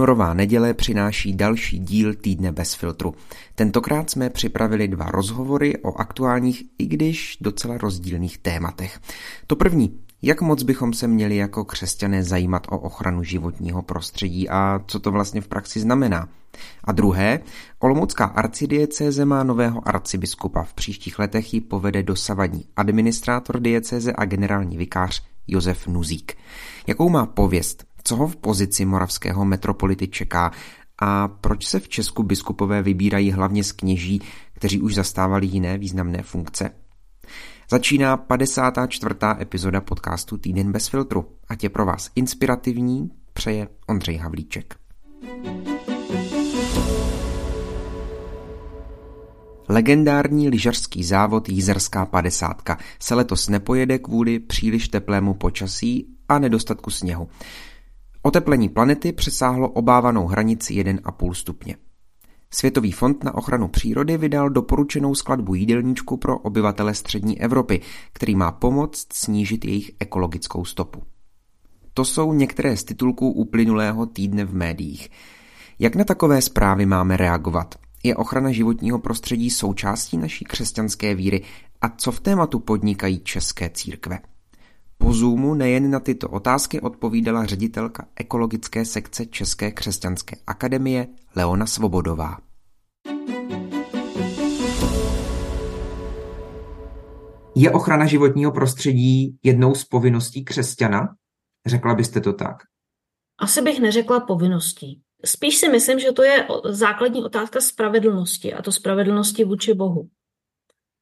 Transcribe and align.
Únorová 0.00 0.34
neděle 0.34 0.74
přináší 0.74 1.34
další 1.34 1.78
díl 1.78 2.14
Týdne 2.14 2.52
bez 2.52 2.74
filtru. 2.74 3.14
Tentokrát 3.54 4.10
jsme 4.10 4.30
připravili 4.30 4.88
dva 4.88 5.04
rozhovory 5.04 5.78
o 5.82 5.94
aktuálních, 6.00 6.62
i 6.78 6.86
když 6.86 7.38
docela 7.40 7.78
rozdílných 7.78 8.38
tématech. 8.38 9.00
To 9.46 9.56
první, 9.56 10.00
jak 10.22 10.40
moc 10.40 10.62
bychom 10.62 10.92
se 10.92 11.06
měli 11.06 11.36
jako 11.36 11.64
křesťané 11.64 12.22
zajímat 12.22 12.66
o 12.70 12.78
ochranu 12.78 13.22
životního 13.22 13.82
prostředí 13.82 14.48
a 14.48 14.80
co 14.86 15.00
to 15.00 15.10
vlastně 15.10 15.40
v 15.40 15.48
praxi 15.48 15.80
znamená? 15.80 16.28
A 16.84 16.92
druhé, 16.92 17.40
Olomoucká 17.78 18.24
arcidiecéze 18.24 19.24
má 19.24 19.44
nového 19.44 19.88
arcibiskupa. 19.88 20.62
V 20.62 20.74
příštích 20.74 21.18
letech 21.18 21.54
ji 21.54 21.60
povede 21.60 22.02
dosavadní 22.02 22.64
administrátor 22.76 23.60
diecéze 23.60 24.12
a 24.12 24.24
generální 24.24 24.76
vikář 24.76 25.22
Josef 25.46 25.86
Nuzík. 25.86 26.36
Jakou 26.86 27.08
má 27.08 27.26
pověst? 27.26 27.89
Co 28.04 28.16
ho 28.16 28.28
v 28.28 28.36
pozici 28.36 28.84
moravského 28.84 29.44
metropolity 29.44 30.08
čeká? 30.08 30.52
A 30.98 31.28
proč 31.28 31.66
se 31.66 31.80
v 31.80 31.88
Česku 31.88 32.22
biskupové 32.22 32.82
vybírají 32.82 33.32
hlavně 33.32 33.64
z 33.64 33.72
kněží, 33.72 34.22
kteří 34.52 34.80
už 34.80 34.94
zastávali 34.94 35.46
jiné 35.46 35.78
významné 35.78 36.22
funkce? 36.22 36.70
Začíná 37.70 38.16
54. 38.16 39.14
epizoda 39.40 39.80
podcastu 39.80 40.36
Týden 40.36 40.72
bez 40.72 40.88
filtru. 40.88 41.26
Ať 41.48 41.62
je 41.62 41.70
pro 41.70 41.86
vás 41.86 42.10
inspirativní, 42.14 43.10
přeje 43.32 43.68
Ondřej 43.86 44.16
Havlíček. 44.16 44.76
Legendární 49.68 50.48
lyžařský 50.48 51.04
závod 51.04 51.48
Jízerská 51.48 52.06
padesátka 52.06 52.78
se 52.98 53.14
letos 53.14 53.48
nepojede 53.48 53.98
kvůli 53.98 54.38
příliš 54.38 54.88
teplému 54.88 55.34
počasí 55.34 56.06
a 56.28 56.38
nedostatku 56.38 56.90
sněhu. 56.90 57.28
Oteplení 58.22 58.68
planety 58.68 59.12
přesáhlo 59.12 59.68
obávanou 59.68 60.26
hranici 60.26 60.74
1,5 60.74 61.32
stupně. 61.32 61.76
Světový 62.50 62.92
fond 62.92 63.24
na 63.24 63.34
ochranu 63.34 63.68
přírody 63.68 64.16
vydal 64.16 64.50
doporučenou 64.50 65.14
skladbu 65.14 65.54
jídelníčku 65.54 66.16
pro 66.16 66.38
obyvatele 66.38 66.94
střední 66.94 67.40
Evropy, 67.40 67.80
který 68.12 68.36
má 68.36 68.52
pomoct 68.52 69.12
snížit 69.12 69.64
jejich 69.64 69.90
ekologickou 70.00 70.64
stopu. 70.64 71.02
To 71.94 72.04
jsou 72.04 72.32
některé 72.32 72.76
z 72.76 72.84
titulků 72.84 73.30
uplynulého 73.32 74.06
týdne 74.06 74.44
v 74.44 74.54
médiích. 74.54 75.10
Jak 75.78 75.96
na 75.96 76.04
takové 76.04 76.42
zprávy 76.42 76.86
máme 76.86 77.16
reagovat? 77.16 77.74
Je 78.02 78.16
ochrana 78.16 78.52
životního 78.52 78.98
prostředí 78.98 79.50
součástí 79.50 80.16
naší 80.16 80.44
křesťanské 80.44 81.14
víry 81.14 81.42
a 81.80 81.88
co 81.88 82.12
v 82.12 82.20
tématu 82.20 82.58
podnikají 82.58 83.20
české 83.20 83.70
církve? 83.70 84.18
Po 85.00 85.12
Zoomu 85.12 85.54
nejen 85.54 85.90
na 85.90 86.00
tyto 86.00 86.28
otázky 86.28 86.80
odpovídala 86.80 87.46
ředitelka 87.46 88.08
ekologické 88.16 88.84
sekce 88.84 89.26
České 89.26 89.70
křesťanské 89.70 90.36
akademie 90.46 91.06
Leona 91.36 91.66
Svobodová. 91.66 92.38
Je 97.56 97.70
ochrana 97.70 98.06
životního 98.06 98.52
prostředí 98.52 99.38
jednou 99.42 99.74
z 99.74 99.84
povinností 99.84 100.44
křesťana? 100.44 101.08
Řekla 101.66 101.94
byste 101.94 102.20
to 102.20 102.32
tak? 102.32 102.56
Asi 103.38 103.62
bych 103.62 103.80
neřekla 103.80 104.20
povinností. 104.20 105.00
Spíš 105.24 105.56
si 105.56 105.68
myslím, 105.68 105.98
že 105.98 106.12
to 106.12 106.22
je 106.22 106.46
základní 106.68 107.24
otázka 107.24 107.60
spravedlnosti 107.60 108.54
a 108.54 108.62
to 108.62 108.72
spravedlnosti 108.72 109.44
vůči 109.44 109.74
Bohu 109.74 110.08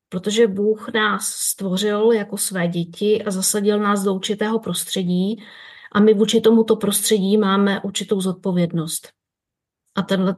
protože 0.09 0.47
Bůh 0.47 0.89
nás 0.95 1.29
stvořil 1.29 2.13
jako 2.13 2.37
své 2.37 2.69
děti 2.69 3.25
a 3.25 3.31
zasadil 3.31 3.79
nás 3.81 4.03
do 4.03 4.15
určitého 4.15 4.59
prostředí 4.59 5.43
a 5.93 6.01
my 6.01 6.15
vůči 6.15 6.41
tomuto 6.41 6.77
prostředí 6.77 7.39
máme 7.39 7.81
určitou 7.81 8.21
zodpovědnost. 8.21 9.09
A 9.97 10.03
ten, 10.03 10.37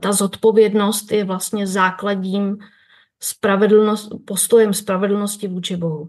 ta 0.00 0.12
zodpovědnost 0.12 1.12
je 1.12 1.24
vlastně 1.24 1.66
základním 1.66 2.58
spravedlnost, 3.20 4.08
postojem 4.26 4.74
spravedlnosti 4.74 5.48
vůči 5.48 5.76
Bohu. 5.76 6.08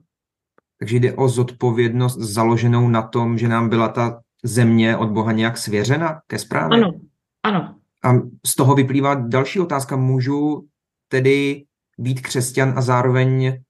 Takže 0.80 0.98
jde 0.98 1.14
o 1.14 1.30
zodpovědnost 1.30 2.18
založenou 2.18 2.90
na 2.90 3.02
tom, 3.02 3.38
že 3.38 3.48
nám 3.48 3.70
byla 3.70 3.88
ta 3.88 4.22
země 4.44 4.98
od 4.98 5.10
Boha 5.10 5.32
nějak 5.32 5.58
svěřena 5.58 6.22
ke 6.28 6.40
správě? 6.40 6.78
Ano, 6.78 6.94
ano. 7.44 7.76
A 8.04 8.14
z 8.46 8.56
toho 8.56 8.76
vyplývá 8.76 9.16
další 9.16 9.60
otázka. 9.60 9.96
Můžu 9.96 10.68
tedy 11.08 11.66
být 11.98 12.22
křesťan 12.22 12.74
a 12.78 12.82
zároveň 12.82 13.64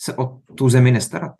se 0.00 0.16
o 0.16 0.40
tu 0.54 0.68
zemi 0.68 0.90
nestarat? 0.90 1.32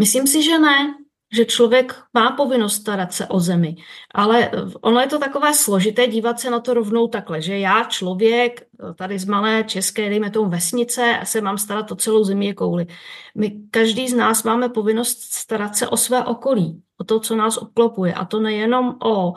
Myslím 0.00 0.26
si, 0.26 0.42
že 0.42 0.58
ne, 0.58 0.94
že 1.32 1.44
člověk 1.44 2.02
má 2.14 2.30
povinnost 2.30 2.74
starat 2.74 3.12
se 3.12 3.26
o 3.26 3.40
zemi, 3.40 3.76
ale 4.14 4.50
ono 4.80 5.00
je 5.00 5.06
to 5.06 5.18
takové 5.18 5.54
složité 5.54 6.06
dívat 6.06 6.40
se 6.40 6.50
na 6.50 6.60
to 6.60 6.74
rovnou 6.74 7.08
takhle, 7.08 7.42
že 7.42 7.58
já 7.58 7.84
člověk 7.84 8.66
tady 8.94 9.18
z 9.18 9.24
malé 9.24 9.64
české, 9.64 10.08
dejme 10.08 10.30
tomu 10.30 10.50
vesnice, 10.50 11.20
se 11.24 11.40
mám 11.40 11.58
starat 11.58 11.92
o 11.92 11.96
celou 11.96 12.24
zemi 12.24 12.54
kouli. 12.54 12.86
My, 13.34 13.60
každý 13.70 14.08
z 14.08 14.14
nás 14.14 14.42
máme 14.42 14.68
povinnost 14.68 15.22
starat 15.34 15.76
se 15.76 15.88
o 15.88 15.96
své 15.96 16.24
okolí, 16.24 16.82
o 16.98 17.04
to, 17.04 17.20
co 17.20 17.36
nás 17.36 17.56
obklopuje 17.56 18.14
a 18.14 18.24
to 18.24 18.40
nejenom 18.40 18.96
o 19.04 19.34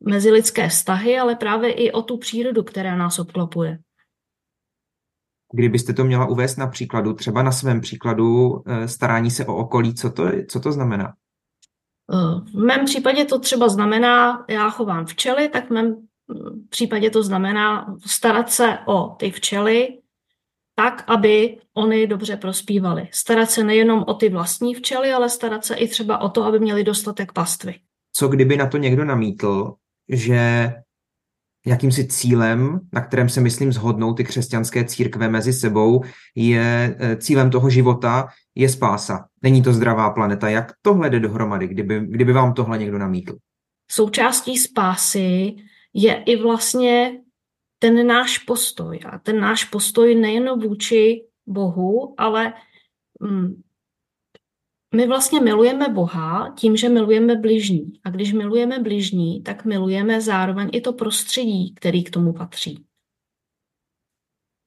mezilidské 0.00 0.68
vztahy, 0.68 1.18
ale 1.18 1.36
právě 1.36 1.72
i 1.72 1.92
o 1.92 2.02
tu 2.02 2.16
přírodu, 2.16 2.62
která 2.62 2.96
nás 2.96 3.18
obklopuje. 3.18 3.78
Kdybyste 5.52 5.92
to 5.92 6.04
měla 6.04 6.26
uvést 6.26 6.56
na 6.56 6.66
příkladu, 6.66 7.12
třeba 7.12 7.42
na 7.42 7.52
svém 7.52 7.80
příkladu 7.80 8.62
eh, 8.66 8.88
starání 8.88 9.30
se 9.30 9.46
o 9.46 9.56
okolí, 9.56 9.94
co 9.94 10.10
to, 10.10 10.24
co 10.48 10.60
to 10.60 10.72
znamená? 10.72 11.14
Eh, 12.12 12.50
v 12.50 12.64
mém 12.64 12.84
případě 12.84 13.24
to 13.24 13.38
třeba 13.38 13.68
znamená, 13.68 14.44
já 14.48 14.70
chovám 14.70 15.06
včely, 15.06 15.48
tak 15.48 15.66
v 15.66 15.70
mém 15.70 15.86
mm, 15.86 16.66
případě 16.68 17.10
to 17.10 17.22
znamená 17.22 17.96
starat 18.06 18.50
se 18.50 18.78
o 18.86 19.08
ty 19.18 19.30
včely 19.30 19.98
tak, 20.74 21.04
aby 21.06 21.58
oni 21.74 22.06
dobře 22.06 22.36
prospívaly. 22.36 23.08
Starat 23.12 23.50
se 23.50 23.64
nejenom 23.64 24.04
o 24.06 24.14
ty 24.14 24.28
vlastní 24.28 24.74
včely, 24.74 25.12
ale 25.12 25.28
starat 25.28 25.64
se 25.64 25.74
i 25.74 25.88
třeba 25.88 26.18
o 26.18 26.28
to, 26.28 26.44
aby 26.44 26.58
měli 26.58 26.84
dostatek 26.84 27.32
pastvy. 27.32 27.74
Co 28.12 28.28
kdyby 28.28 28.56
na 28.56 28.66
to 28.66 28.76
někdo 28.76 29.04
namítl, 29.04 29.74
že 30.12 30.72
jakýmsi 31.66 32.06
cílem, 32.06 32.80
na 32.92 33.00
kterém 33.00 33.28
se 33.28 33.40
myslím 33.40 33.72
zhodnou 33.72 34.14
ty 34.14 34.24
křesťanské 34.24 34.84
církve 34.84 35.28
mezi 35.28 35.52
sebou, 35.52 36.04
je 36.34 36.96
e, 36.98 37.16
cílem 37.16 37.50
toho 37.50 37.70
života 37.70 38.28
je 38.54 38.68
spása. 38.68 39.28
Není 39.42 39.62
to 39.62 39.72
zdravá 39.72 40.10
planeta. 40.10 40.48
Jak 40.48 40.72
tohle 40.82 41.10
jde 41.10 41.20
dohromady, 41.20 41.68
kdyby, 41.68 42.00
kdyby 42.00 42.32
vám 42.32 42.54
tohle 42.54 42.78
někdo 42.78 42.98
namítl? 42.98 43.36
Součástí 43.90 44.58
spásy 44.58 45.56
je 45.94 46.22
i 46.22 46.36
vlastně 46.36 47.18
ten 47.78 48.06
náš 48.06 48.38
postoj. 48.38 49.00
A 49.06 49.18
ten 49.18 49.40
náš 49.40 49.64
postoj 49.64 50.14
nejen 50.14 50.60
vůči 50.60 51.24
Bohu, 51.46 52.14
ale 52.18 52.52
mm, 53.20 53.62
my 54.94 55.06
vlastně 55.06 55.40
milujeme 55.40 55.88
Boha 55.88 56.54
tím, 56.58 56.76
že 56.76 56.88
milujeme 56.88 57.36
bližní. 57.36 57.92
A 58.04 58.10
když 58.10 58.32
milujeme 58.32 58.78
bližní, 58.78 59.42
tak 59.42 59.64
milujeme 59.64 60.20
zároveň 60.20 60.70
i 60.72 60.80
to 60.80 60.92
prostředí, 60.92 61.74
který 61.74 62.04
k 62.04 62.10
tomu 62.10 62.32
patří. 62.32 62.84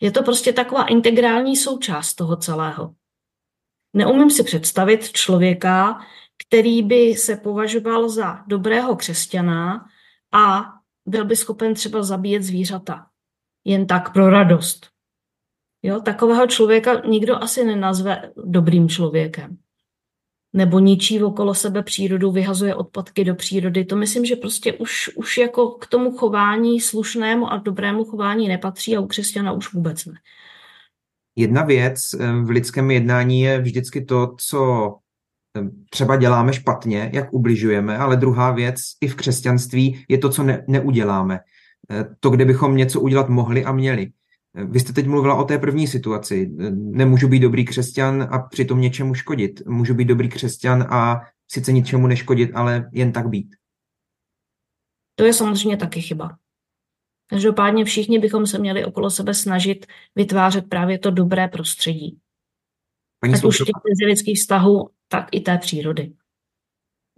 Je 0.01 0.11
to 0.11 0.23
prostě 0.23 0.53
taková 0.53 0.85
integrální 0.85 1.55
součást 1.55 2.13
toho 2.13 2.35
celého. 2.35 2.95
Neumím 3.93 4.29
si 4.29 4.43
představit 4.43 5.11
člověka, 5.11 5.99
který 6.47 6.83
by 6.83 7.15
se 7.15 7.35
považoval 7.35 8.09
za 8.09 8.43
dobrého 8.47 8.95
křesťana 8.95 9.85
a 10.31 10.73
byl 11.05 11.25
by 11.25 11.35
schopen 11.35 11.73
třeba 11.73 12.03
zabíjet 12.03 12.43
zvířata. 12.43 13.07
Jen 13.65 13.87
tak 13.87 14.13
pro 14.13 14.29
radost. 14.29 14.87
Jo, 15.83 16.01
takového 16.01 16.47
člověka 16.47 17.01
nikdo 17.05 17.43
asi 17.43 17.65
nenazve 17.65 18.33
dobrým 18.45 18.89
člověkem 18.89 19.62
nebo 20.53 20.79
ničí 20.79 21.23
okolo 21.23 21.53
sebe 21.53 21.83
přírodu, 21.83 22.31
vyhazuje 22.31 22.75
odpadky 22.75 23.23
do 23.23 23.35
přírody. 23.35 23.85
To 23.85 23.95
myslím, 23.95 24.25
že 24.25 24.35
prostě 24.35 24.73
už, 24.73 25.09
už 25.15 25.37
jako 25.37 25.69
k 25.69 25.87
tomu 25.87 26.11
chování 26.11 26.81
slušnému 26.81 27.51
a 27.51 27.57
dobrému 27.57 28.05
chování 28.05 28.47
nepatří 28.47 28.97
a 28.97 28.99
u 28.99 29.07
křesťana 29.07 29.51
už 29.51 29.73
vůbec 29.73 30.05
ne. 30.05 30.13
Jedna 31.35 31.63
věc 31.63 31.99
eh, 32.13 32.31
v 32.31 32.49
lidském 32.49 32.91
jednání 32.91 33.41
je 33.41 33.61
vždycky 33.61 34.05
to, 34.05 34.35
co 34.37 34.89
eh, 35.57 35.61
třeba 35.89 36.15
děláme 36.15 36.53
špatně, 36.53 37.09
jak 37.13 37.33
ubližujeme, 37.33 37.97
ale 37.97 38.17
druhá 38.17 38.51
věc 38.51 38.75
i 39.01 39.07
v 39.07 39.15
křesťanství 39.15 40.05
je 40.07 40.17
to, 40.17 40.29
co 40.29 40.43
ne, 40.43 40.65
neuděláme. 40.67 41.39
Eh, 41.91 42.05
to, 42.19 42.29
kde 42.29 42.45
bychom 42.45 42.77
něco 42.77 43.01
udělat 43.01 43.29
mohli 43.29 43.65
a 43.65 43.71
měli. 43.71 44.11
Vy 44.55 44.79
jste 44.79 44.93
teď 44.93 45.07
mluvila 45.07 45.35
o 45.35 45.43
té 45.43 45.57
první 45.57 45.87
situaci. 45.87 46.51
Nemůžu 46.73 47.27
být 47.27 47.39
dobrý 47.39 47.65
křesťan 47.65 48.27
a 48.31 48.39
přitom 48.39 48.81
něčemu 48.81 49.13
škodit. 49.13 49.65
Můžu 49.65 49.93
být 49.93 50.05
dobrý 50.05 50.29
křesťan 50.29 50.87
a 50.89 51.21
sice 51.47 51.71
ničemu 51.71 52.07
neškodit, 52.07 52.51
ale 52.53 52.89
jen 52.91 53.11
tak 53.11 53.27
být. 53.27 53.55
To 55.15 55.25
je 55.25 55.33
samozřejmě 55.33 55.77
taky 55.77 56.01
chyba. 56.01 56.37
Každopádně 57.27 57.85
všichni 57.85 58.19
bychom 58.19 58.47
se 58.47 58.59
měli 58.59 58.85
okolo 58.85 59.09
sebe 59.09 59.33
snažit 59.33 59.85
vytvářet 60.15 60.69
právě 60.69 60.99
to 60.99 61.11
dobré 61.11 61.47
prostředí. 61.47 62.19
Paní 63.19 63.33
Ať 63.33 63.43
už 63.43 63.57
těch 63.57 64.07
lidských 64.07 64.39
vztahů, 64.39 64.89
tak 65.07 65.27
i 65.31 65.41
té 65.41 65.57
přírody. 65.57 66.13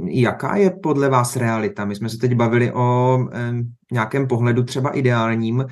Jaká 0.10 0.56
je 0.56 0.72
podle 0.72 1.10
vás 1.10 1.36
realita? 1.36 1.86
My 1.86 1.96
jsme 1.96 2.10
se 2.10 2.18
teď 2.18 2.34
bavili 2.34 2.72
o 2.72 3.18
um, 3.18 3.74
nějakém 3.92 4.28
pohledu 4.28 4.64
třeba 4.64 4.90
ideálním. 4.90 5.66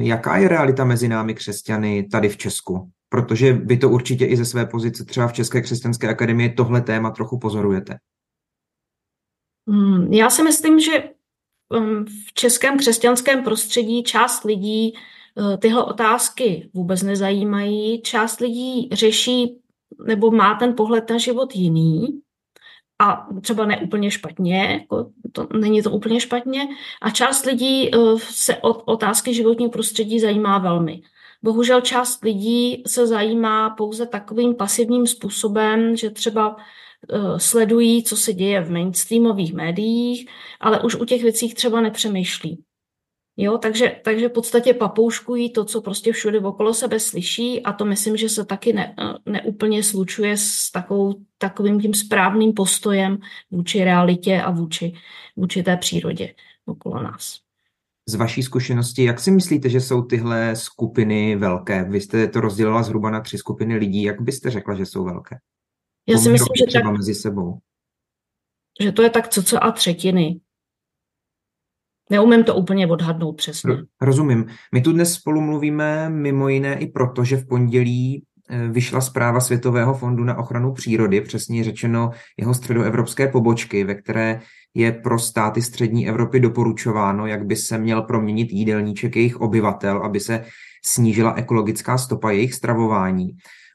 Jaká 0.00 0.36
je 0.36 0.48
realita 0.48 0.84
mezi 0.84 1.08
námi 1.08 1.34
křesťany 1.34 2.08
tady 2.12 2.28
v 2.28 2.36
Česku? 2.36 2.90
Protože 3.08 3.52
vy 3.52 3.76
to 3.76 3.90
určitě 3.90 4.26
i 4.26 4.36
ze 4.36 4.44
své 4.44 4.66
pozice 4.66 5.04
třeba 5.04 5.28
v 5.28 5.32
České 5.32 5.60
křesťanské 5.60 6.08
akademii 6.08 6.52
tohle 6.52 6.80
téma 6.80 7.10
trochu 7.10 7.38
pozorujete. 7.38 7.98
Hmm, 9.68 10.12
já 10.12 10.30
si 10.30 10.42
myslím, 10.42 10.80
že 10.80 11.10
v 12.26 12.32
českém 12.34 12.78
křesťanském 12.78 13.44
prostředí 13.44 14.02
část 14.02 14.44
lidí 14.44 14.94
eh, 14.94 15.56
tyhle 15.56 15.84
otázky 15.84 16.70
vůbec 16.74 17.02
nezajímají, 17.02 18.02
část 18.02 18.40
lidí 18.40 18.88
řeší 18.92 19.60
nebo 20.06 20.30
má 20.30 20.54
ten 20.54 20.74
pohled 20.74 21.10
na 21.10 21.18
život 21.18 21.56
jiný 21.56 22.20
a 22.98 23.26
třeba 23.40 23.66
ne 23.66 23.80
úplně 23.80 24.10
špatně, 24.10 24.78
jako 24.80 25.10
to, 25.32 25.48
není 25.58 25.82
to 25.82 25.90
úplně 25.90 26.20
špatně, 26.20 26.68
a 27.02 27.10
část 27.10 27.44
lidí 27.46 27.90
eh, 27.94 27.98
se 28.18 28.56
od 28.56 28.82
otázky 28.86 29.34
životního 29.34 29.70
prostředí 29.70 30.20
zajímá 30.20 30.58
velmi. 30.58 31.02
Bohužel 31.42 31.80
část 31.80 32.24
lidí 32.24 32.82
se 32.86 33.06
zajímá 33.06 33.70
pouze 33.70 34.06
takovým 34.06 34.54
pasivním 34.54 35.06
způsobem, 35.06 35.96
že 35.96 36.10
třeba 36.10 36.56
uh, 36.56 37.36
sledují, 37.38 38.02
co 38.02 38.16
se 38.16 38.32
děje 38.32 38.60
v 38.60 38.70
mainstreamových 38.70 39.54
médiích, 39.54 40.28
ale 40.60 40.80
už 40.80 40.94
u 40.94 41.04
těch 41.04 41.22
věcí 41.22 41.54
třeba 41.54 41.80
nepřemýšlí. 41.80 42.64
Jo, 43.36 43.58
takže, 43.58 44.00
takže 44.04 44.28
v 44.28 44.32
podstatě 44.32 44.74
papouškují 44.74 45.52
to, 45.52 45.64
co 45.64 45.80
prostě 45.80 46.12
všude 46.12 46.40
okolo 46.40 46.74
sebe 46.74 47.00
slyší 47.00 47.62
a 47.62 47.72
to 47.72 47.84
myslím, 47.84 48.16
že 48.16 48.28
se 48.28 48.44
taky 48.44 48.72
ne, 48.72 48.94
eh, 48.98 49.30
neúplně 49.30 49.82
slučuje 49.82 50.36
s 50.36 50.70
takovou, 50.70 51.14
takovým 51.38 51.80
tím 51.80 51.94
správným 51.94 52.52
postojem 52.52 53.18
vůči 53.50 53.84
realitě 53.84 54.42
a 54.42 54.50
vůči, 54.50 54.92
vůči 55.36 55.62
té 55.62 55.76
přírodě 55.76 56.34
okolo 56.66 57.02
nás 57.02 57.46
z 58.08 58.14
vaší 58.14 58.42
zkušenosti, 58.42 59.04
jak 59.04 59.20
si 59.20 59.30
myslíte, 59.30 59.68
že 59.68 59.80
jsou 59.80 60.02
tyhle 60.02 60.56
skupiny 60.56 61.36
velké? 61.36 61.84
Vy 61.84 62.00
jste 62.00 62.28
to 62.28 62.40
rozdělila 62.40 62.82
zhruba 62.82 63.10
na 63.10 63.20
tři 63.20 63.38
skupiny 63.38 63.76
lidí. 63.76 64.02
Jak 64.02 64.20
byste 64.20 64.50
řekla, 64.50 64.74
že 64.74 64.86
jsou 64.86 65.04
velké? 65.04 65.38
Já 66.08 66.18
si 66.18 66.28
myslím, 66.28 66.52
že 66.58 66.66
třeba 66.66 66.90
tak, 66.90 66.98
mezi 66.98 67.14
sebou. 67.14 67.58
Že 68.80 68.92
to 68.92 69.02
je 69.02 69.10
tak 69.10 69.28
co 69.28 69.42
co 69.42 69.64
a 69.64 69.72
třetiny. 69.72 70.40
Neumím 72.10 72.44
to 72.44 72.54
úplně 72.54 72.86
odhadnout 72.86 73.36
přesně. 73.36 73.74
Rozumím. 74.00 74.46
My 74.74 74.80
tu 74.80 74.92
dnes 74.92 75.12
spolu 75.12 75.40
mluvíme 75.40 76.10
mimo 76.10 76.48
jiné 76.48 76.78
i 76.78 76.86
proto, 76.86 77.24
že 77.24 77.36
v 77.36 77.46
pondělí 77.46 78.24
eh, 78.50 78.68
vyšla 78.68 79.00
zpráva 79.00 79.40
Světového 79.40 79.94
fondu 79.94 80.24
na 80.24 80.38
ochranu 80.38 80.72
přírody, 80.72 81.20
přesně 81.20 81.64
řečeno 81.64 82.10
jeho 82.38 82.54
středoevropské 82.54 83.28
pobočky, 83.28 83.84
ve 83.84 83.94
které 83.94 84.40
je 84.74 84.92
pro 84.92 85.18
státy 85.18 85.62
střední 85.62 86.08
Evropy 86.08 86.40
doporučováno, 86.40 87.26
jak 87.26 87.46
by 87.46 87.56
se 87.56 87.78
měl 87.78 88.02
proměnit 88.02 88.52
jídelníček 88.52 89.16
jejich 89.16 89.40
obyvatel, 89.40 89.98
aby 89.98 90.20
se 90.20 90.44
snížila 90.84 91.34
ekologická 91.34 91.98
stopa 91.98 92.30
jejich 92.30 92.54
stravování. 92.54 93.28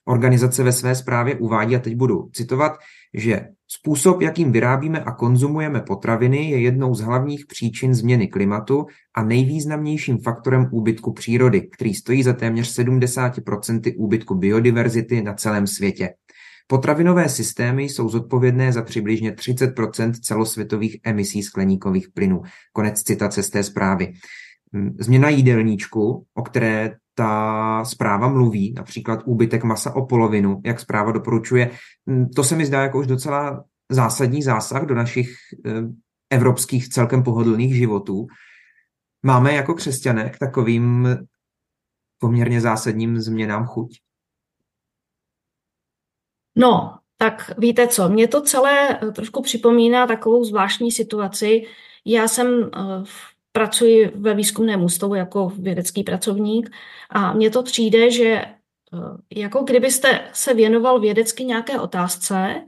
Organizace 0.05 0.63
ve 0.63 0.71
své 0.71 0.95
zprávě 0.95 1.35
uvádí, 1.35 1.75
a 1.75 1.79
teď 1.79 1.95
budu 1.95 2.29
citovat, 2.33 2.77
že 3.13 3.47
způsob, 3.73 4.21
jakým 4.21 4.51
vyrábíme 4.51 4.99
a 4.99 5.11
konzumujeme 5.11 5.81
potraviny, 5.81 6.49
je 6.49 6.59
jednou 6.59 6.95
z 6.95 7.01
hlavních 7.01 7.45
příčin 7.45 7.93
změny 7.93 8.27
klimatu 8.27 8.85
a 9.15 9.23
nejvýznamnějším 9.23 10.17
faktorem 10.17 10.69
úbytku 10.71 11.13
přírody, 11.13 11.61
který 11.61 11.93
stojí 11.93 12.23
za 12.23 12.33
téměř 12.33 12.79
70% 12.79 13.93
úbytku 13.97 14.35
biodiverzity 14.35 15.21
na 15.21 15.33
celém 15.33 15.67
světě. 15.67 16.13
Potravinové 16.67 17.29
systémy 17.29 17.83
jsou 17.83 18.09
zodpovědné 18.09 18.73
za 18.73 18.81
přibližně 18.81 19.31
30% 19.31 20.11
celosvětových 20.11 20.97
emisí 21.03 21.43
skleníkových 21.43 22.09
plynů. 22.09 22.41
Konec 22.73 23.03
citace 23.03 23.43
z 23.43 23.49
té 23.49 23.63
zprávy. 23.63 24.13
Změna 24.99 25.29
jídelníčku, 25.29 26.25
o 26.33 26.41
které 26.41 26.91
ta 27.15 27.85
zpráva 27.85 28.27
mluví, 28.27 28.73
například 28.73 29.19
úbytek 29.25 29.63
masa 29.63 29.95
o 29.95 30.05
polovinu, 30.05 30.61
jak 30.65 30.79
zpráva 30.79 31.11
doporučuje, 31.11 31.71
hm, 32.09 32.29
to 32.35 32.43
se 32.43 32.55
mi 32.55 32.65
zdá 32.65 32.81
jako 32.81 32.99
už 32.99 33.07
docela 33.07 33.63
zásadní 33.89 34.43
zásah 34.43 34.85
do 34.85 34.95
našich 34.95 35.29
hm, 35.67 35.99
evropských 36.29 36.89
celkem 36.89 37.23
pohodlných 37.23 37.75
životů. 37.75 38.27
Máme 39.23 39.53
jako 39.53 39.73
křesťané 39.73 40.29
k 40.29 40.39
takovým 40.39 41.07
poměrně 42.19 42.61
zásadním 42.61 43.19
změnám 43.19 43.65
chuť? 43.65 43.99
No, 46.55 46.97
tak 47.17 47.51
víte 47.57 47.87
co, 47.87 48.09
mě 48.09 48.27
to 48.27 48.41
celé 48.41 48.99
eh, 49.03 49.11
trošku 49.11 49.41
připomíná 49.41 50.07
takovou 50.07 50.43
zvláštní 50.43 50.91
situaci. 50.91 51.63
Já 52.05 52.27
jsem 52.27 52.47
uh, 52.47 53.05
pracuji 53.51 54.11
ve 54.15 54.33
výzkumném 54.33 54.83
ústavu 54.83 55.15
jako 55.15 55.51
vědecký 55.59 56.03
pracovník 56.03 56.71
a 57.09 57.33
mně 57.33 57.49
to 57.49 57.63
přijde, 57.63 58.11
že 58.11 58.45
uh, 58.91 59.17
jako 59.35 59.63
kdybyste 59.63 60.29
se 60.33 60.53
věnoval 60.53 60.99
vědecky 60.99 61.45
nějaké 61.45 61.79
otázce, 61.79 62.61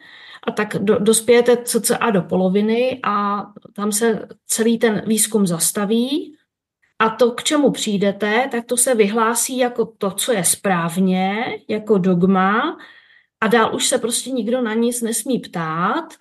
a 0.47 0.51
tak 0.51 0.75
do, 0.79 0.99
dospějete 0.99 1.57
cca 1.57 2.09
do 2.11 2.21
poloviny 2.21 2.99
a 3.03 3.45
tam 3.73 3.91
se 3.91 4.27
celý 4.47 4.79
ten 4.79 5.03
výzkum 5.07 5.47
zastaví 5.47 6.37
a 6.99 7.09
to, 7.09 7.31
k 7.31 7.43
čemu 7.43 7.71
přijdete, 7.71 8.49
tak 8.51 8.65
to 8.65 8.77
se 8.77 8.95
vyhlásí 8.95 9.57
jako 9.57 9.85
to, 9.85 10.11
co 10.11 10.31
je 10.31 10.43
správně, 10.43 11.45
jako 11.67 11.97
dogma 11.97 12.77
a 13.41 13.47
dál 13.47 13.75
už 13.75 13.87
se 13.87 13.97
prostě 13.97 14.31
nikdo 14.31 14.61
na 14.61 14.73
nic 14.73 15.01
nesmí 15.01 15.39
ptát 15.39 16.13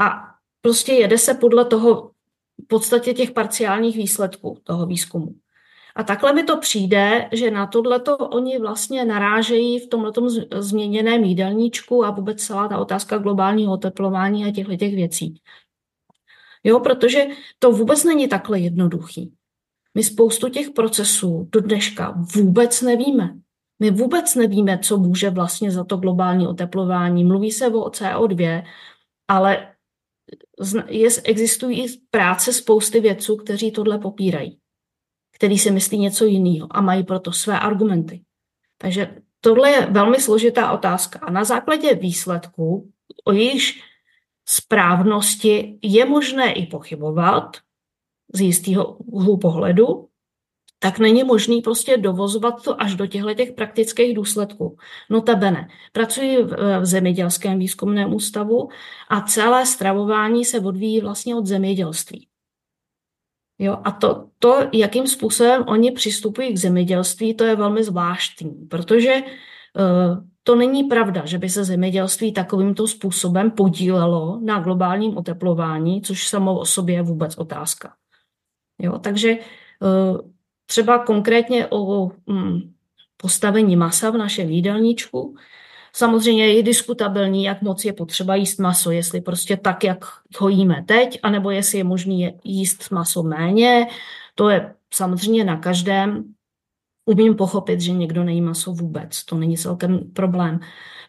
a 0.00 0.34
prostě 0.60 0.92
jede 0.92 1.18
se 1.18 1.34
podle 1.34 1.64
toho 1.64 2.10
v 2.64 2.66
podstatě 2.66 3.14
těch 3.14 3.30
parciálních 3.30 3.96
výsledků 3.96 4.58
toho 4.64 4.86
výzkumu. 4.86 5.34
A 5.96 6.02
takhle 6.02 6.32
mi 6.32 6.42
to 6.42 6.56
přijde, 6.56 7.28
že 7.32 7.50
na 7.50 7.66
tohleto 7.66 8.16
oni 8.16 8.58
vlastně 8.58 9.04
narážejí 9.04 9.78
v 9.78 9.88
tomto 9.88 10.28
změněném 10.58 11.24
jídelníčku 11.24 12.04
a 12.04 12.10
vůbec 12.10 12.46
celá 12.46 12.68
ta 12.68 12.78
otázka 12.78 13.18
globálního 13.18 13.72
oteplování 13.72 14.44
a 14.44 14.52
těchto 14.52 14.76
těch 14.76 14.94
věcí. 14.94 15.40
Jo, 16.64 16.80
protože 16.80 17.26
to 17.58 17.72
vůbec 17.72 18.04
není 18.04 18.28
takhle 18.28 18.58
jednoduchý. 18.60 19.32
My 19.94 20.04
spoustu 20.04 20.48
těch 20.48 20.70
procesů 20.70 21.48
do 21.52 21.60
dneška 21.60 22.14
vůbec 22.34 22.82
nevíme. 22.82 23.36
My 23.78 23.90
vůbec 23.90 24.34
nevíme, 24.34 24.78
co 24.78 24.98
může 24.98 25.30
vlastně 25.30 25.70
za 25.70 25.84
to 25.84 25.96
globální 25.96 26.46
oteplování. 26.46 27.24
Mluví 27.24 27.52
se 27.52 27.66
o 27.66 27.88
CO2, 27.88 28.62
ale 29.28 29.73
je, 30.88 31.08
existují 31.24 31.86
práce 32.10 32.52
spousty 32.52 33.00
vědců, 33.00 33.36
kteří 33.36 33.70
tohle 33.70 33.98
popírají, 33.98 34.58
kteří 35.32 35.58
si 35.58 35.70
myslí 35.70 35.98
něco 35.98 36.24
jiného 36.24 36.68
a 36.70 36.80
mají 36.80 37.04
proto 37.04 37.32
své 37.32 37.60
argumenty. 37.60 38.22
Takže 38.78 39.16
tohle 39.40 39.70
je 39.70 39.86
velmi 39.86 40.20
složitá 40.20 40.72
otázka. 40.72 41.18
A 41.18 41.30
na 41.30 41.44
základě 41.44 41.94
výsledků, 41.94 42.92
o 43.24 43.32
jejíž 43.32 43.82
správnosti 44.48 45.78
je 45.82 46.04
možné 46.04 46.52
i 46.52 46.66
pochybovat 46.66 47.56
z 48.34 48.40
jistého 48.40 48.96
úhlu 48.96 49.38
pohledu, 49.38 50.08
tak 50.84 50.98
není 50.98 51.24
možný 51.24 51.62
prostě 51.62 51.96
dovozovat 51.96 52.62
to 52.62 52.82
až 52.82 52.94
do 52.94 53.06
těchto 53.06 53.34
těch 53.34 53.52
praktických 53.52 54.14
důsledků. 54.14 54.76
Notabene, 55.10 55.68
pracuji 55.92 56.44
v, 56.44 56.80
v 56.80 56.84
zemědělském 56.84 57.58
výzkumném 57.58 58.14
ústavu 58.14 58.68
a 59.08 59.20
celé 59.20 59.66
stravování 59.66 60.44
se 60.44 60.60
odvíjí 60.60 61.00
vlastně 61.00 61.36
od 61.36 61.46
zemědělství. 61.46 62.28
Jo, 63.58 63.78
a 63.84 63.90
to, 63.90 64.28
to, 64.38 64.68
jakým 64.72 65.06
způsobem 65.06 65.64
oni 65.68 65.92
přistupují 65.92 66.54
k 66.54 66.58
zemědělství, 66.58 67.34
to 67.34 67.44
je 67.44 67.56
velmi 67.56 67.84
zvláštní, 67.84 68.50
protože 68.70 69.14
uh, 69.14 70.24
to 70.42 70.54
není 70.54 70.84
pravda, 70.84 71.22
že 71.24 71.38
by 71.38 71.48
se 71.48 71.64
zemědělství 71.64 72.32
takovýmto 72.32 72.86
způsobem 72.86 73.50
podílelo 73.50 74.40
na 74.42 74.60
globálním 74.60 75.16
oteplování, 75.16 76.02
což 76.02 76.28
samo 76.28 76.58
o 76.60 76.64
sobě 76.64 76.94
je 76.94 77.02
vůbec 77.02 77.38
otázka. 77.38 77.94
Jo, 78.78 78.98
takže 78.98 79.36
uh, 79.80 80.33
třeba 80.66 80.98
konkrétně 80.98 81.66
o 81.70 82.10
mm, 82.26 82.74
postavení 83.16 83.76
masa 83.76 84.10
v 84.10 84.16
našem 84.16 84.50
jídelníčku. 84.50 85.36
Samozřejmě 85.92 86.46
je 86.46 86.62
diskutabilní, 86.62 87.44
jak 87.44 87.62
moc 87.62 87.84
je 87.84 87.92
potřeba 87.92 88.34
jíst 88.34 88.58
maso, 88.58 88.90
jestli 88.90 89.20
prostě 89.20 89.56
tak, 89.56 89.84
jak 89.84 90.04
ho 90.38 90.48
jíme 90.48 90.84
teď, 90.86 91.20
anebo 91.22 91.50
jestli 91.50 91.78
je 91.78 91.84
možné 91.84 92.32
jíst 92.44 92.90
maso 92.90 93.22
méně. 93.22 93.86
To 94.34 94.48
je 94.48 94.74
samozřejmě 94.94 95.44
na 95.44 95.56
každém. 95.56 96.34
Umím 97.06 97.34
pochopit, 97.34 97.80
že 97.80 97.92
někdo 97.92 98.24
nejí 98.24 98.40
maso 98.40 98.72
vůbec. 98.72 99.24
To 99.24 99.36
není 99.36 99.56
celkem 99.56 99.98
problém. 100.12 100.60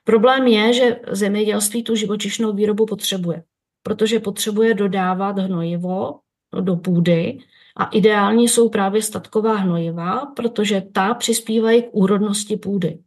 Problém 0.04 0.48
je, 0.48 0.74
že 0.74 1.00
zemědělství 1.12 1.84
tu 1.84 1.96
živočišnou 1.96 2.54
výrobu 2.54 2.86
potřebuje, 2.86 3.44
protože 3.84 4.20
potřebuje 4.20 4.74
dodávat 4.74 5.40
hnojivo 5.40 6.20
do 6.62 6.76
půdy, 6.76 7.40
a 7.78 7.86
ideální 7.86 8.48
jsou 8.48 8.70
právě 8.70 9.02
statková 9.02 9.56
hnojiva, 9.56 10.26
protože 10.26 10.82
ta 10.82 11.14
přispívají 11.14 11.82
k 11.84 11.90
úrodnosti 11.92 12.58
půdy. 12.58 13.00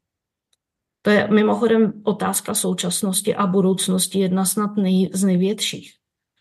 To 1.02 1.10
je 1.10 1.28
mimochodem 1.28 1.92
otázka 2.04 2.54
současnosti 2.54 3.34
a 3.34 3.46
budoucnosti 3.46 4.18
jedna 4.18 4.44
snad 4.44 4.76
nej, 4.76 5.10
z 5.14 5.24
největších. 5.24 5.92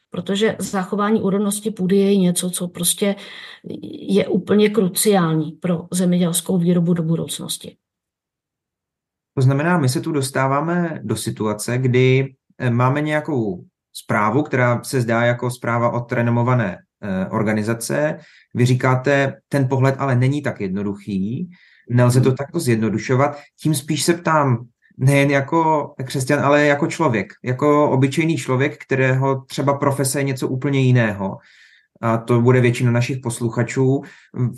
Protože 0.09 0.55
zachování 0.59 1.21
úrodnosti 1.21 1.71
půdy 1.71 1.97
je 1.97 2.17
něco, 2.17 2.49
co 2.49 2.67
prostě 2.67 3.15
je 4.07 4.27
úplně 4.27 4.69
kruciální 4.69 5.51
pro 5.51 5.87
zemědělskou 5.91 6.57
výrobu 6.57 6.93
do 6.93 7.03
budoucnosti. 7.03 7.77
To 9.35 9.41
znamená, 9.41 9.77
my 9.77 9.89
se 9.89 10.01
tu 10.01 10.11
dostáváme 10.11 10.99
do 11.03 11.15
situace, 11.15 11.77
kdy 11.77 12.35
eh, 12.57 12.69
máme 12.69 13.01
nějakou 13.01 13.65
zprávu, 13.93 14.43
která 14.43 14.83
se 14.83 15.01
zdá 15.01 15.23
jako 15.23 15.51
zpráva 15.51 15.89
od 15.89 16.11
renomované 16.11 16.77
organizace. 17.29 18.19
Vy 18.55 18.65
říkáte, 18.65 19.33
ten 19.49 19.67
pohled 19.67 19.95
ale 19.97 20.15
není 20.15 20.41
tak 20.41 20.61
jednoduchý, 20.61 21.49
nelze 21.89 22.21
to 22.21 22.31
takto 22.31 22.59
zjednodušovat. 22.59 23.37
Tím 23.61 23.75
spíš 23.75 24.03
se 24.03 24.13
ptám, 24.13 24.67
nejen 24.97 25.31
jako 25.31 25.93
křesťan, 26.05 26.39
ale 26.39 26.65
jako 26.65 26.87
člověk, 26.87 27.33
jako 27.43 27.89
obyčejný 27.89 28.37
člověk, 28.37 28.83
kterého 28.83 29.41
třeba 29.41 29.73
profese 29.73 30.19
je 30.19 30.23
něco 30.23 30.47
úplně 30.47 30.79
jiného. 30.79 31.37
A 32.01 32.17
to 32.17 32.41
bude 32.41 32.61
většina 32.61 32.91
našich 32.91 33.17
posluchačů. 33.23 34.01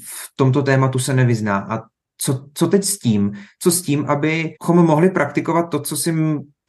V 0.06 0.32
tomto 0.36 0.62
tématu 0.62 1.00
se 1.00 1.14
nevyzná. 1.14 1.58
A 1.70 1.82
co, 2.18 2.46
co 2.54 2.68
teď 2.68 2.84
s 2.84 3.00
tím? 3.00 3.32
Co 3.60 3.72
s 3.72 3.82
tím, 3.82 4.06
abychom 4.06 4.86
mohli 4.86 5.10
praktikovat 5.10 5.70
to, 5.70 5.80
co 5.80 5.98
si 5.98 6.14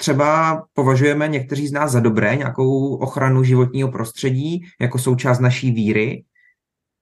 třeba 0.01 0.63
považujeme 0.75 1.29
někteří 1.29 1.69
z 1.69 1.73
nás 1.73 1.93
za 1.93 2.01
dobré, 2.01 2.37
nějakou 2.37 2.97
ochranu 2.97 3.45
životního 3.45 3.93
prostředí 3.93 4.61
jako 4.81 4.99
součást 4.99 5.41
naší 5.41 5.71
víry, 5.71 6.25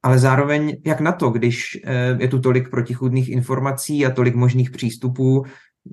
ale 0.03 0.19
zároveň 0.19 0.81
jak 0.85 0.99
na 0.99 1.11
to, 1.11 1.29
když 1.29 1.77
eh, 1.83 2.17
je 2.19 2.27
tu 2.27 2.39
tolik 2.39 2.69
protichudných 2.69 3.29
informací 3.29 4.05
a 4.05 4.11
tolik 4.11 4.35
možných 4.35 4.71
přístupů, 4.71 5.45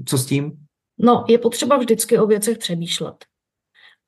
co 0.06 0.18
s 0.18 0.26
tím? 0.26 0.52
No, 0.98 1.24
je 1.28 1.38
potřeba 1.38 1.76
vždycky 1.76 2.18
o 2.18 2.26
věcech 2.26 2.58
přemýšlet. 2.58 3.24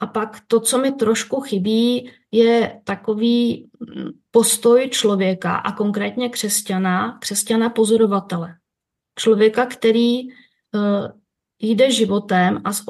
A 0.00 0.06
pak 0.06 0.42
to, 0.46 0.60
co 0.60 0.78
mi 0.78 0.92
trošku 0.92 1.40
chybí, 1.40 2.10
je 2.32 2.80
takový 2.84 3.70
mm, 3.80 4.10
postoj 4.30 4.88
člověka 4.90 5.56
a 5.56 5.72
konkrétně 5.72 6.28
křesťana, 6.28 7.18
křesťana 7.20 7.70
pozorovatele. 7.70 8.54
Člověka, 9.18 9.66
který 9.66 10.22
uh, 10.24 10.30
jde 11.60 11.90
životem 11.90 12.60
a 12.64 12.72
s 12.72 12.82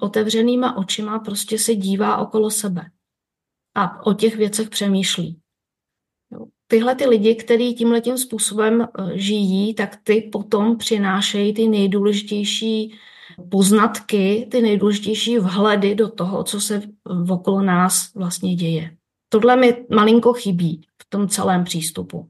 otevřenýma 0.00 0.76
očima 0.76 1.18
prostě 1.18 1.58
se 1.58 1.74
dívá 1.74 2.16
okolo 2.16 2.50
sebe 2.50 2.90
a 3.74 4.06
o 4.06 4.14
těch 4.14 4.36
věcech 4.36 4.68
přemýšlí. 4.68 5.40
Tyhle 6.66 6.94
ty 6.94 7.06
lidi, 7.06 7.34
kteří 7.34 7.74
tímhletím 7.74 8.18
způsobem 8.18 8.82
eh, 8.82 9.18
žijí, 9.18 9.74
tak 9.74 9.96
ty 10.02 10.28
potom 10.32 10.76
přinášejí 10.76 11.54
ty 11.54 11.68
nejdůležitější 11.68 12.94
poznatky, 13.50 14.48
ty 14.50 14.62
nejdůležitější 14.62 15.38
vhledy 15.38 15.94
do 15.94 16.08
toho, 16.08 16.44
co 16.44 16.60
se 16.60 16.82
okolo 17.28 17.62
nás 17.62 18.14
vlastně 18.14 18.54
děje. 18.54 18.96
Tohle 19.28 19.56
mi 19.56 19.86
malinko 19.94 20.32
chybí 20.32 20.86
v 21.02 21.08
tom 21.08 21.28
celém 21.28 21.64
přístupu. 21.64 22.28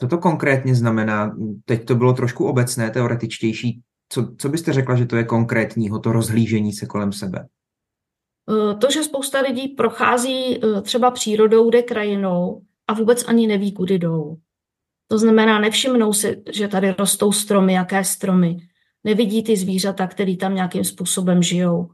Co 0.00 0.08
to 0.08 0.18
konkrétně 0.18 0.74
znamená? 0.74 1.36
Teď 1.64 1.86
to 1.86 1.94
bylo 1.94 2.12
trošku 2.12 2.44
obecné, 2.44 2.90
teoretičtější. 2.90 3.80
Co, 4.12 4.34
co 4.38 4.48
byste 4.48 4.72
řekla, 4.72 4.96
že 4.96 5.06
to 5.06 5.16
je 5.16 5.24
konkrétního, 5.24 5.98
to 5.98 6.12
rozhlížení 6.12 6.72
se 6.72 6.86
kolem 6.86 7.12
sebe? 7.12 7.48
Eh, 8.50 8.74
to, 8.74 8.90
že 8.90 9.02
spousta 9.02 9.40
lidí 9.40 9.68
prochází 9.68 10.60
eh, 10.64 10.82
třeba 10.82 11.10
přírodou, 11.10 11.70
jde 11.70 11.82
krajinou 11.82 12.62
a 12.88 12.92
vůbec 12.92 13.28
ani 13.28 13.46
neví, 13.46 13.72
kudy 13.72 13.98
jdou. 13.98 14.36
To 15.08 15.18
znamená, 15.18 15.58
nevšimnou 15.58 16.12
si, 16.12 16.42
že 16.52 16.68
tady 16.68 16.94
rostou 16.98 17.32
stromy, 17.32 17.72
jaké 17.72 18.04
stromy 18.04 18.56
nevidí 19.04 19.42
ty 19.42 19.56
zvířata, 19.56 20.06
které 20.06 20.36
tam 20.36 20.54
nějakým 20.54 20.84
způsobem 20.84 21.42
žijou. 21.42 21.90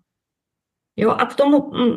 Jo, 0.97 1.11
a 1.11 1.27
k 1.27 1.35
tomu 1.35 1.71
mm, 1.71 1.97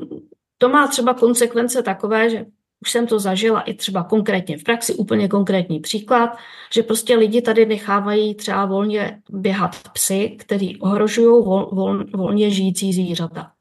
to 0.57 0.69
má 0.69 0.87
třeba 0.87 1.13
konsekvence 1.13 1.83
takové, 1.83 2.29
že 2.29 2.45
už 2.81 2.91
jsem 2.91 3.07
to 3.07 3.19
zažila 3.19 3.61
i 3.61 3.73
třeba 3.73 4.03
konkrétně 4.03 4.57
v 4.57 4.63
praxi, 4.63 4.93
úplně 4.93 5.27
konkrétní 5.27 5.79
příklad, 5.79 6.29
že 6.73 6.83
prostě 6.83 7.15
lidi 7.15 7.41
tady 7.41 7.65
nechávají 7.65 8.35
třeba 8.35 8.65
volně 8.65 9.21
běhat 9.29 9.89
psy, 9.93 10.29
který 10.39 10.79
ohrožují 10.79 11.43
vol, 11.43 11.69
vol, 11.73 12.05
volně 12.05 12.51
žijící 12.51 12.93
zvířata. 12.93 13.53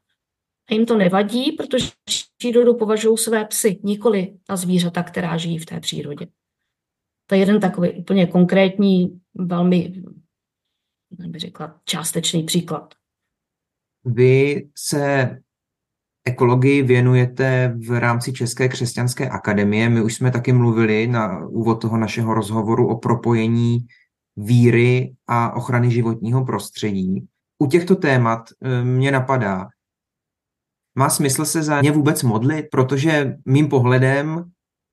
A 0.69 0.73
jim 0.73 0.85
to 0.85 0.97
nevadí, 0.97 1.51
protože 1.51 1.89
přírodu 2.37 2.73
považují 2.73 3.17
své 3.17 3.45
psy, 3.45 3.79
nikoli 3.83 4.37
ta 4.47 4.55
zvířata, 4.55 5.03
která 5.03 5.37
žijí 5.37 5.57
v 5.57 5.65
té 5.65 5.79
přírodě. 5.79 6.27
To 7.27 7.35
je 7.35 7.39
jeden 7.41 7.59
takový 7.59 7.91
úplně 7.91 8.27
konkrétní, 8.27 9.21
velmi 9.35 10.03
bych 11.09 11.41
řekla, 11.41 11.79
částečný 11.85 12.43
příklad. 12.43 12.93
Vy 14.05 14.69
se 14.77 15.37
ekologii 16.25 16.83
věnujete 16.83 17.73
v 17.87 17.99
rámci 17.99 18.33
České 18.33 18.69
křesťanské 18.69 19.29
akademie. 19.29 19.89
My 19.89 20.01
už 20.01 20.15
jsme 20.15 20.31
taky 20.31 20.53
mluvili 20.53 21.07
na 21.07 21.47
úvod 21.47 21.81
toho 21.81 21.97
našeho 21.97 22.33
rozhovoru 22.33 22.87
o 22.87 22.97
propojení 22.97 23.85
víry 24.37 25.13
a 25.27 25.55
ochrany 25.55 25.91
životního 25.91 26.45
prostředí. 26.45 27.27
U 27.59 27.67
těchto 27.67 27.95
témat 27.95 28.39
eh, 28.63 28.83
mě 28.83 29.11
napadá, 29.11 29.67
má 30.95 31.09
smysl 31.09 31.45
se 31.45 31.63
za 31.63 31.81
ně 31.81 31.91
vůbec 31.91 32.23
modlit, 32.23 32.65
protože 32.71 33.35
mým 33.45 33.67
pohledem 33.67 34.43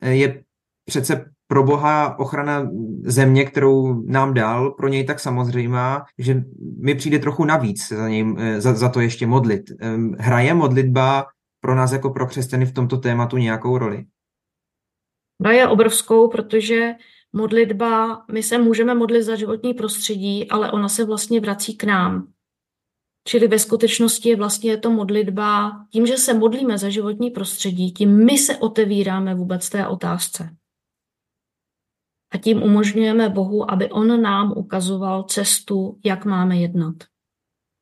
eh, 0.00 0.11
je 0.11 0.42
přece 0.87 1.25
pro 1.49 1.62
Boha 1.62 2.19
ochrana 2.19 2.69
země, 3.02 3.45
kterou 3.45 4.02
nám 4.07 4.35
dal, 4.35 4.71
pro 4.71 4.88
něj 4.88 5.05
tak 5.05 5.21
samozřejmá, 5.21 6.05
že 6.19 6.43
mi 6.78 6.95
přijde 6.95 7.19
trochu 7.19 7.45
navíc 7.45 7.88
za, 7.88 8.09
něj, 8.09 8.35
eh, 8.38 8.61
za, 8.61 8.75
za 8.75 8.88
to 8.88 9.00
ještě 9.00 9.26
modlit. 9.26 9.62
Hraje 10.19 10.55
modlitba 10.55 11.26
pro 11.61 11.75
nás 11.75 11.93
jako 11.93 12.11
pro 12.11 12.26
křesťany 12.26 12.66
v 12.66 12.75
tomto 12.75 12.97
tématu 12.97 13.37
nějakou 13.37 13.78
roli? 13.78 14.05
Hraje 15.43 15.69
obrovskou, 15.69 16.28
protože 16.28 16.95
modlitba, 17.33 18.25
my 18.33 18.43
se 18.43 18.59
můžeme 18.59 18.95
modlit 18.95 19.23
za 19.23 19.37
životní 19.37 19.75
prostředí, 19.75 20.50
ale 20.50 20.73
ona 20.73 20.88
se 20.88 21.05
vlastně 21.05 21.40
vrací 21.40 21.76
k 21.76 21.85
nám. 21.85 22.28
Čili 23.28 23.49
ve 23.49 23.59
skutečnosti 23.59 24.28
je 24.28 24.37
vlastně 24.37 24.76
to 24.76 24.90
modlitba, 24.90 25.73
tím, 25.93 26.07
že 26.07 26.16
se 26.16 26.35
modlíme 26.35 26.78
za 26.78 26.88
životní 26.88 27.31
prostředí, 27.31 27.93
tím 27.93 28.25
my 28.25 28.38
se 28.38 28.57
otevíráme 28.57 29.35
vůbec 29.35 29.69
té 29.71 29.87
otázce 29.87 30.57
a 32.37 32.38
tím 32.38 32.62
umožňujeme 32.62 33.28
Bohu, 33.28 33.71
aby 33.71 33.90
On 33.90 34.23
nám 34.23 34.52
ukazoval 34.57 35.23
cestu, 35.23 35.99
jak 36.05 36.25
máme 36.25 36.57
jednat. 36.57 36.95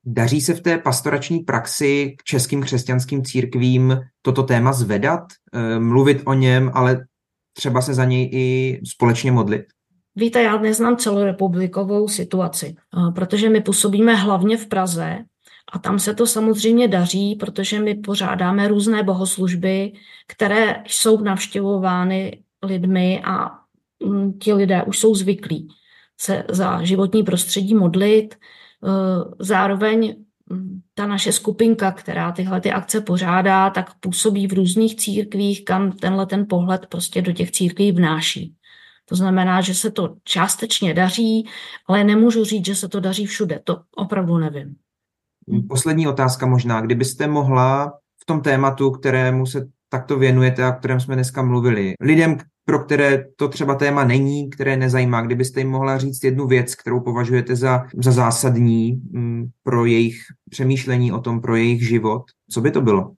Daří 0.07 0.41
se 0.41 0.55
v 0.55 0.61
té 0.61 0.79
pastorační 0.79 1.41
praxi 1.41 2.15
k 2.19 2.25
českým 2.25 2.63
křesťanským 2.63 3.25
církvím 3.25 4.01
toto 4.23 4.43
téma 4.43 4.73
zvedat, 4.73 5.23
eh, 5.53 5.79
mluvit 5.79 6.23
o 6.27 6.35
něm, 6.35 6.71
ale 6.75 7.05
třeba 7.53 7.81
se 7.81 7.95
za 7.95 8.05
něj 8.05 8.31
i 8.33 8.81
společně 8.85 9.33
modlit? 9.33 9.65
Víte, 10.17 10.43
já 10.43 10.59
neznám 10.59 10.97
celorepublikovou 10.97 12.09
situaci, 12.09 12.77
eh, 12.77 13.13
protože 13.13 13.51
my 13.51 13.61
působíme 13.61 14.15
hlavně 14.15 14.57
v 14.57 14.67
Praze 14.67 15.19
a 15.73 15.79
tam 15.79 15.99
se 15.99 16.15
to 16.15 16.27
samozřejmě 16.27 16.89
daří, 16.89 17.35
protože 17.35 17.81
my 17.81 17.95
pořádáme 17.95 18.69
různé 18.69 19.03
bohoslužby, 19.03 19.93
které 20.29 20.83
jsou 20.87 21.21
navštěvovány 21.21 22.43
lidmi 22.63 23.23
a 23.25 23.64
ti 24.41 24.53
lidé 24.53 24.83
už 24.83 24.99
jsou 24.99 25.15
zvyklí 25.15 25.69
se 26.21 26.45
za 26.51 26.83
životní 26.83 27.23
prostředí 27.23 27.75
modlit. 27.75 28.35
Eh, 28.35 28.89
zároveň 29.39 30.17
mm, 30.51 30.81
ta 30.95 31.07
naše 31.07 31.33
skupinka, 31.33 31.93
která 31.93 32.33
tyhle 32.33 32.61
ty 32.61 32.73
akce 32.73 33.01
pořádá, 33.01 33.71
tak 33.71 33.91
působí 34.01 34.47
v 34.47 34.53
různých 34.53 34.97
církvích, 34.97 35.65
kam 35.65 35.93
tenhle 35.93 36.27
ten 36.27 36.47
pohled 36.49 36.87
prostě 36.87 37.23
do 37.23 37.33
těch 37.33 37.51
církví 37.51 37.93
vnáší. 37.93 38.55
To 39.09 39.17
znamená, 39.17 39.61
že 39.61 39.75
se 39.75 39.91
to 39.91 40.17
částečně 40.25 40.95
daří, 40.95 41.49
ale 41.89 42.05
nemůžu 42.05 42.45
říct, 42.45 42.67
že 42.67 42.75
se 42.75 42.89
to 42.89 43.01
daří 43.01 43.27
všude. 43.27 43.61
To 43.65 43.81
opravdu 43.97 44.39
nevím. 44.39 44.75
Poslední 45.69 46.09
otázka 46.09 46.47
možná. 46.47 46.81
Kdybyste 46.81 47.27
mohla 47.27 47.99
v 48.23 48.27
tom 48.27 48.41
tématu, 48.41 48.91
kterému 48.91 49.47
se 49.47 49.69
takto 49.89 50.19
věnujete 50.19 50.65
a 50.65 50.71
o 50.71 50.79
kterém 50.79 51.01
jsme 51.01 51.15
dneska 51.15 51.43
mluvili, 51.43 51.95
lidem, 52.01 52.37
pro 52.65 52.79
které 52.79 53.25
to 53.37 53.49
třeba 53.49 53.75
téma 53.75 54.05
není, 54.05 54.51
které 54.51 54.77
nezajímá, 54.77 55.23
kdybyste 55.23 55.61
jim 55.61 55.71
mohla 55.71 55.99
říct 55.99 56.25
jednu 56.25 56.47
věc, 56.47 56.75
kterou 56.75 57.01
považujete 57.01 57.57
za, 57.57 57.85
za 57.97 58.13
zásadní 58.13 58.89
m, 58.93 59.21
mm, 59.21 59.51
pro 59.63 59.85
jejich 59.85 60.17
přemýšlení 60.51 61.13
o 61.13 61.21
tom, 61.21 61.41
pro 61.41 61.57
jejich 61.57 61.89
život, 61.89 62.23
co 62.51 62.61
by 62.61 62.71
to 62.71 62.81
bylo? 62.81 63.13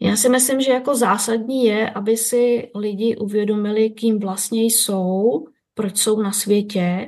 Já 0.00 0.16
si 0.16 0.28
myslím, 0.28 0.60
že 0.60 0.72
jako 0.72 0.96
zásadní 0.96 1.64
je, 1.64 1.90
aby 1.90 2.16
si 2.16 2.70
lidi 2.74 3.16
uvědomili, 3.16 3.90
kým 3.90 4.18
vlastně 4.18 4.62
jsou, 4.62 5.46
proč 5.74 5.96
jsou 5.96 6.22
na 6.22 6.32
světě. 6.32 7.06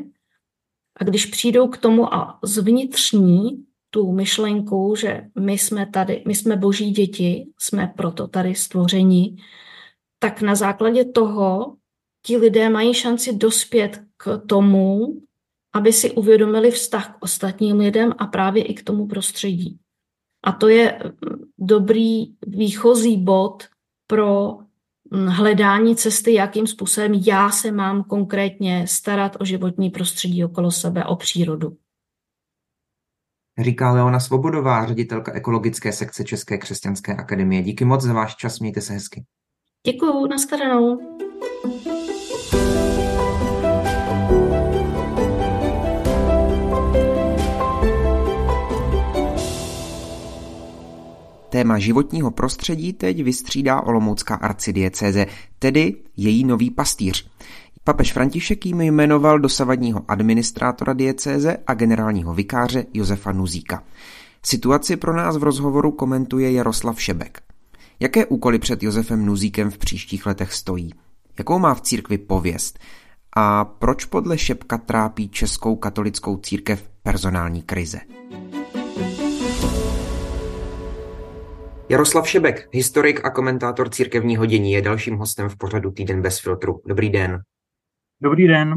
A 0.97 1.05
když 1.05 1.27
přijdou 1.27 1.69
k 1.69 1.77
tomu 1.77 2.15
a 2.15 2.39
zvnitřní 2.43 3.65
tu 3.91 4.13
myšlenku, 4.13 4.95
že 4.99 5.23
my 5.41 5.53
jsme 5.53 5.87
tady, 5.87 6.23
my 6.27 6.35
jsme 6.35 6.57
boží 6.57 6.91
děti, 6.91 7.47
jsme 7.59 7.93
proto 7.97 8.29
tady 8.29 8.55
stvoření, 8.55 9.37
tak 10.25 10.43
na 10.43 10.55
základě 10.55 11.05
toho 11.05 11.77
ti 12.27 12.37
lidé 12.37 12.69
mají 12.69 12.95
šanci 12.95 13.37
dospět 13.37 14.03
k 14.17 14.39
tomu, 14.47 15.21
aby 15.75 15.93
si 15.93 16.11
uvědomili 16.11 16.71
vztah 16.71 17.17
k 17.17 17.23
ostatním 17.23 17.79
lidem 17.79 18.13
a 18.19 18.27
právě 18.27 18.65
i 18.65 18.75
k 18.75 18.83
tomu 18.83 19.07
prostředí. 19.07 19.79
A 20.45 20.53
to 20.53 20.69
je 20.69 20.99
mm, 21.05 21.45
dobrý 21.59 22.35
výchozí 22.47 23.17
bod 23.17 23.65
pro 24.07 24.59
mm, 25.11 25.27
hledání 25.27 25.97
cesty, 25.97 26.35
jakým 26.35 26.67
způsobem 26.67 27.15
já 27.15 27.51
se 27.51 27.73
mám 27.73 28.05
konkrétně 28.05 28.87
starat 28.89 29.37
o 29.41 29.45
životní 29.45 29.91
prostředí 29.91 30.45
okolo 30.45 30.71
sebe, 30.71 31.05
o 31.05 31.17
přírodu. 31.17 31.77
Říká 33.59 33.93
Leona 33.93 34.21
Svobodová, 34.21 34.87
ředitelka 34.87 35.33
ekologické 35.33 35.93
sekce 35.93 36.25
České 36.25 36.59
křesťanské 36.59 37.17
akademie. 37.17 37.63
Díky 37.63 37.85
moc 37.85 38.03
za 38.03 38.13
váš 38.13 38.37
čas, 38.37 38.61
mějte 38.61 38.81
se 38.81 38.93
hezky. 38.93 39.25
Děkuju, 39.87 40.27
nashledanou. 40.27 40.99
Téma 51.49 51.79
životního 51.79 52.31
prostředí 52.31 52.93
teď 52.93 53.23
vystřídá 53.23 53.81
Olomoucká 53.81 54.35
arcidiecéze, 54.35 55.27
tedy 55.59 55.97
její 56.17 56.45
nový 56.45 56.71
pastýř. 56.71 57.31
Papež 57.85 58.13
František 58.13 58.67
jim 58.67 58.81
jmenoval 58.81 59.39
dosavadního 59.39 60.03
administrátora 60.09 60.93
diecéze 60.93 61.57
a 61.67 61.75
generálního 61.75 62.35
vikáře 62.35 62.87
Josefa 62.95 63.33
Nuzíka. 63.33 63.83
Situaci 64.43 64.97
pro 64.97 65.17
nás 65.17 65.37
v 65.37 65.43
rozhovoru 65.43 65.91
komentuje 65.91 66.53
Jaroslav 66.53 67.03
Šebek. 67.03 67.54
Jaké 68.01 68.27
úkoly 68.27 68.59
před 68.59 68.83
Josefem 68.83 69.27
Nuzíkem 69.27 69.71
v 69.71 69.79
příštích 69.79 70.27
letech 70.27 70.53
stojí? 70.53 70.95
Jakou 71.39 71.59
má 71.59 71.75
v 71.75 71.81
církvi 71.81 72.19
pověst? 72.19 72.79
A 73.37 73.65
proč 73.65 74.05
podle 74.05 74.39
Šebka 74.39 74.79
trápí 74.79 75.29
českou 75.29 75.77
katolickou 75.77 76.37
církev 76.37 76.91
personální 77.03 77.63
krize? 77.63 78.01
Jaroslav 81.89 82.29
Šebek, 82.29 82.69
historik 82.73 83.25
a 83.25 83.31
komentátor 83.31 83.91
církevního 83.91 84.47
dění, 84.47 84.73
je 84.73 84.83
dalším 84.83 85.17
hostem 85.17 85.49
v 85.49 85.57
pořadu 85.57 85.91
Týden 85.91 86.23
bez 86.23 86.41
filtru. 86.41 86.83
Dobrý 86.87 87.11
den. 87.11 87.39
Dobrý 88.23 88.49
den. 88.49 88.75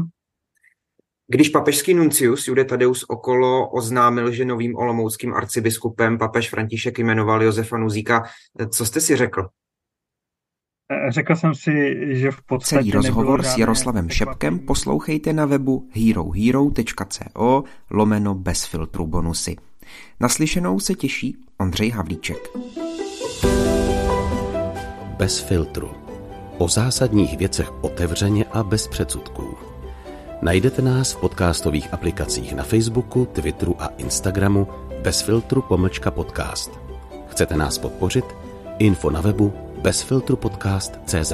Když 1.30 1.48
papežský 1.48 1.94
nuncius 1.94 2.48
Jude 2.48 2.64
Tadeus 2.64 3.04
okolo 3.08 3.68
oznámil, 3.68 4.32
že 4.32 4.44
novým 4.44 4.76
olomouckým 4.76 5.34
arcibiskupem 5.34 6.18
papež 6.18 6.50
František 6.50 6.98
jmenoval 6.98 7.42
Josefa 7.42 7.78
Nuzíka, 7.78 8.22
co 8.70 8.86
jste 8.86 9.00
si 9.00 9.16
řekl? 9.16 9.48
Řekl 11.08 11.36
jsem 11.36 11.54
si, 11.54 11.96
že 12.06 12.30
v 12.30 12.42
podstatě 12.42 12.80
Celý 12.80 12.90
rozhovor 12.90 13.42
s 13.42 13.58
Jaroslavem 13.58 14.10
Šepkem 14.10 14.58
poslouchejte 14.58 15.32
na 15.32 15.46
webu 15.46 15.88
herohero.co 15.92 17.64
lomeno 17.90 18.34
bez 18.34 18.64
filtru 18.64 19.06
bonusy. 19.06 19.56
Naslyšenou 20.20 20.80
se 20.80 20.94
těší 20.94 21.36
Ondřej 21.58 21.90
Havlíček. 21.90 22.48
Bez 25.16 25.40
filtru. 25.40 25.90
O 26.58 26.68
zásadních 26.68 27.38
věcech 27.38 27.84
otevřeně 27.84 28.44
a 28.44 28.62
bez 28.62 28.88
předsudků. 28.88 29.67
Najdete 30.42 30.82
nás 30.82 31.12
v 31.12 31.26
podcastových 31.26 31.90
aplikacích 31.90 32.54
na 32.54 32.62
Facebooku, 32.62 33.26
Twitteru 33.26 33.74
a 33.82 33.90
Instagramu 33.98 34.68
bez 35.02 35.22
filtru 35.22 35.62
pomlčka 35.62 36.10
podcast. 36.10 36.70
Chcete 37.26 37.56
nás 37.56 37.78
podpořit? 37.78 38.24
Info 38.78 39.10
na 39.10 39.20
webu 39.20 39.52
bezfiltrupodcast.cz 39.82 41.32